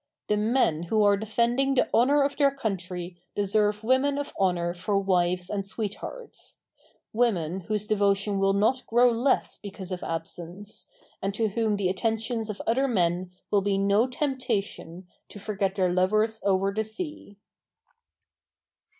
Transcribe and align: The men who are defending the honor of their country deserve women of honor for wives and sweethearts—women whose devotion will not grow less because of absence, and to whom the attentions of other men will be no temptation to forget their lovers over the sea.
The 0.29 0.37
men 0.37 0.81
who 0.89 1.03
are 1.03 1.15
defending 1.15 1.75
the 1.75 1.87
honor 1.93 2.23
of 2.23 2.35
their 2.35 2.49
country 2.49 3.21
deserve 3.35 3.83
women 3.83 4.17
of 4.17 4.33
honor 4.39 4.73
for 4.73 4.97
wives 4.97 5.47
and 5.47 5.67
sweethearts—women 5.67 7.59
whose 7.67 7.85
devotion 7.85 8.39
will 8.39 8.53
not 8.53 8.83
grow 8.87 9.11
less 9.11 9.59
because 9.59 9.91
of 9.91 10.01
absence, 10.01 10.87
and 11.21 11.35
to 11.35 11.49
whom 11.49 11.75
the 11.75 11.87
attentions 11.87 12.49
of 12.49 12.63
other 12.65 12.87
men 12.87 13.29
will 13.51 13.61
be 13.61 13.77
no 13.77 14.07
temptation 14.07 15.05
to 15.29 15.39
forget 15.39 15.75
their 15.75 15.93
lovers 15.93 16.41
over 16.43 16.73
the 16.73 16.83
sea. 16.83 17.37